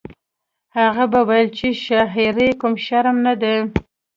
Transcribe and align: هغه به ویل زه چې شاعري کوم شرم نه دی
هغه 0.77 1.03
به 1.11 1.21
ویل 1.27 1.47
زه 1.49 1.53
چې 1.57 1.67
شاعري 1.85 2.49
کوم 2.61 2.73
شرم 2.85 3.17
نه 3.25 3.33
دی 3.41 3.57